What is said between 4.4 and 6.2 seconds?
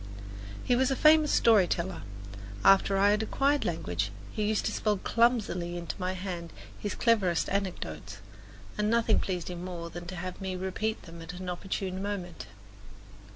used to spell clumsily into my